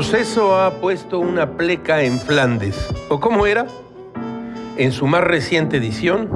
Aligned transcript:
proceso 0.00 0.58
ha 0.58 0.80
puesto 0.80 1.18
una 1.18 1.58
pleca 1.58 2.00
en 2.00 2.18
Flandes. 2.18 2.88
¿O 3.10 3.20
cómo 3.20 3.44
era? 3.44 3.66
En 4.78 4.92
su 4.92 5.06
más 5.06 5.22
reciente 5.22 5.76
edición, 5.76 6.30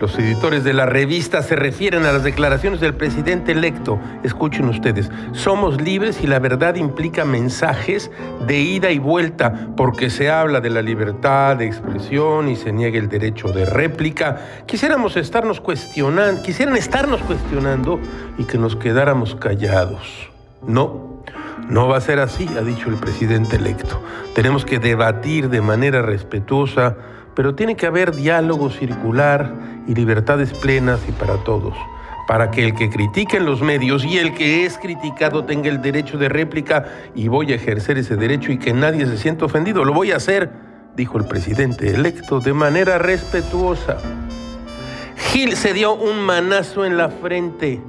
los 0.00 0.18
editores 0.18 0.64
de 0.64 0.72
la 0.72 0.86
revista 0.86 1.40
se 1.44 1.54
refieren 1.54 2.04
a 2.04 2.10
las 2.10 2.24
declaraciones 2.24 2.80
del 2.80 2.94
presidente 2.94 3.52
electo. 3.52 4.00
Escuchen 4.24 4.68
ustedes, 4.68 5.08
somos 5.30 5.80
libres 5.80 6.20
y 6.20 6.26
la 6.26 6.40
verdad 6.40 6.74
implica 6.74 7.24
mensajes 7.24 8.10
de 8.44 8.58
ida 8.58 8.90
y 8.90 8.98
vuelta, 8.98 9.68
porque 9.76 10.10
se 10.10 10.28
habla 10.28 10.60
de 10.60 10.70
la 10.70 10.82
libertad 10.82 11.58
de 11.58 11.66
expresión 11.66 12.48
y 12.48 12.56
se 12.56 12.72
niega 12.72 12.98
el 12.98 13.08
derecho 13.08 13.52
de 13.52 13.66
réplica. 13.66 14.64
Quisiéramos 14.66 15.16
estarnos 15.16 15.60
cuestionando, 15.60 16.42
quisieran 16.42 16.74
estarnos 16.74 17.22
cuestionando 17.22 18.00
y 18.36 18.42
que 18.46 18.58
nos 18.58 18.74
quedáramos 18.74 19.36
callados. 19.36 20.28
No, 20.66 21.15
no 21.68 21.88
va 21.88 21.96
a 21.96 22.00
ser 22.00 22.20
así, 22.20 22.48
ha 22.56 22.62
dicho 22.62 22.88
el 22.88 22.96
presidente 22.96 23.56
electo. 23.56 24.00
Tenemos 24.34 24.64
que 24.64 24.78
debatir 24.78 25.48
de 25.48 25.60
manera 25.60 26.02
respetuosa, 26.02 26.96
pero 27.34 27.54
tiene 27.54 27.76
que 27.76 27.86
haber 27.86 28.14
diálogo 28.14 28.70
circular 28.70 29.52
y 29.86 29.94
libertades 29.94 30.52
plenas 30.52 31.00
y 31.08 31.12
para 31.12 31.36
todos, 31.44 31.74
para 32.28 32.50
que 32.50 32.64
el 32.64 32.74
que 32.74 32.88
critique 32.88 33.36
en 33.36 33.46
los 33.46 33.62
medios 33.62 34.04
y 34.04 34.18
el 34.18 34.34
que 34.34 34.64
es 34.64 34.78
criticado 34.78 35.44
tenga 35.44 35.68
el 35.68 35.82
derecho 35.82 36.18
de 36.18 36.28
réplica 36.28 36.84
y 37.14 37.28
voy 37.28 37.52
a 37.52 37.56
ejercer 37.56 37.98
ese 37.98 38.16
derecho 38.16 38.52
y 38.52 38.58
que 38.58 38.72
nadie 38.72 39.06
se 39.06 39.18
sienta 39.18 39.44
ofendido. 39.44 39.84
Lo 39.84 39.92
voy 39.92 40.12
a 40.12 40.16
hacer, 40.16 40.50
dijo 40.94 41.18
el 41.18 41.26
presidente 41.26 41.92
electo, 41.94 42.40
de 42.40 42.52
manera 42.52 42.98
respetuosa. 42.98 43.98
Gil 45.32 45.56
se 45.56 45.72
dio 45.72 45.94
un 45.94 46.20
manazo 46.20 46.84
en 46.84 46.96
la 46.96 47.08
frente 47.08 47.80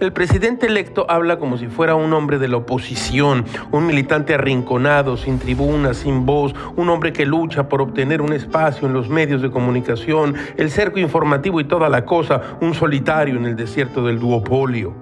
el 0.00 0.12
presidente 0.12 0.66
electo 0.66 1.06
habla 1.08 1.38
como 1.38 1.56
si 1.56 1.68
fuera 1.68 1.94
un 1.94 2.12
hombre 2.12 2.38
de 2.38 2.48
la 2.48 2.58
oposición, 2.58 3.44
un 3.72 3.86
militante 3.86 4.34
arrinconado, 4.34 5.16
sin 5.16 5.38
tribuna, 5.38 5.94
sin 5.94 6.26
voz, 6.26 6.54
un 6.76 6.90
hombre 6.90 7.12
que 7.12 7.24
lucha 7.24 7.68
por 7.68 7.80
obtener 7.80 8.20
un 8.20 8.32
espacio 8.32 8.86
en 8.86 8.94
los 8.94 9.08
medios 9.08 9.42
de 9.42 9.50
comunicación, 9.50 10.34
el 10.56 10.70
cerco 10.70 10.98
informativo 10.98 11.60
y 11.60 11.64
toda 11.64 11.88
la 11.88 12.04
cosa, 12.04 12.40
un 12.60 12.74
solitario 12.74 13.36
en 13.36 13.46
el 13.46 13.56
desierto 13.56 14.04
del 14.04 14.18
duopolio. 14.18 14.94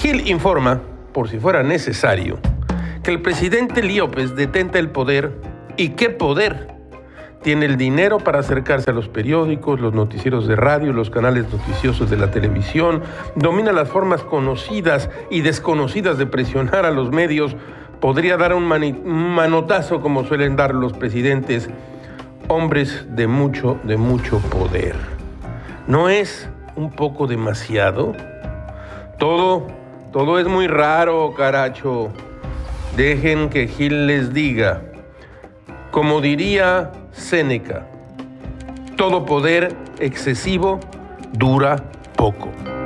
Gil 0.00 0.28
informa, 0.28 0.80
por 1.12 1.28
si 1.28 1.38
fuera 1.38 1.62
necesario, 1.62 2.38
que 3.02 3.10
el 3.10 3.22
presidente 3.22 3.82
Líopez 3.82 4.34
detenta 4.34 4.78
el 4.78 4.90
poder 4.90 5.32
y 5.76 5.90
qué 5.90 6.10
poder 6.10 6.77
tiene 7.42 7.66
el 7.66 7.76
dinero 7.76 8.18
para 8.18 8.40
acercarse 8.40 8.90
a 8.90 8.94
los 8.94 9.08
periódicos, 9.08 9.80
los 9.80 9.94
noticieros 9.94 10.48
de 10.48 10.56
radio, 10.56 10.92
los 10.92 11.10
canales 11.10 11.50
noticiosos 11.50 12.10
de 12.10 12.16
la 12.16 12.30
televisión, 12.30 13.02
domina 13.36 13.72
las 13.72 13.88
formas 13.88 14.22
conocidas 14.22 15.08
y 15.30 15.42
desconocidas 15.42 16.18
de 16.18 16.26
presionar 16.26 16.84
a 16.84 16.90
los 16.90 17.10
medios, 17.10 17.54
podría 18.00 18.36
dar 18.36 18.54
un, 18.54 18.64
manotazo 18.64 20.00
como 20.00 20.24
suelen 20.24 20.56
dar 20.56 20.74
los 20.74 20.92
presidentes, 20.92 21.68
hombres 22.48 23.06
de 23.10 23.26
mucho, 23.26 23.78
de 23.84 23.96
mucho 23.96 24.38
poder. 24.38 24.96
¿No 25.86 26.08
es 26.08 26.48
un 26.76 26.90
poco 26.90 27.26
demasiado? 27.26 28.14
Todo, 29.18 29.66
todo 30.12 30.38
es 30.38 30.46
muy 30.46 30.66
raro, 30.66 31.34
caracho. 31.36 32.10
Dejen 32.96 33.48
que 33.48 33.68
Gil 33.68 34.06
les 34.06 34.32
diga. 34.32 34.82
Como 35.90 36.20
diría 36.20 36.92
Séneca, 37.18 37.84
todo 38.96 39.24
poder 39.26 39.74
excesivo 40.00 40.78
dura 41.32 41.76
poco. 42.16 42.77